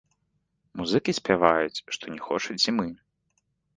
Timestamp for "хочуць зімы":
2.29-2.87